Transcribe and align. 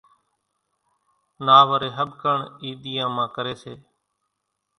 نا 1.45 1.57
وري 1.69 1.89
ۿٻڪڻ 1.97 2.37
اِي 2.61 2.69
ۮيان 2.83 3.09
مان 3.15 3.27
ڪري 3.35 3.55
سي۔ 3.61 3.73